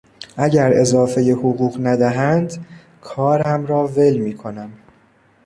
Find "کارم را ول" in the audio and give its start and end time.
3.01-4.17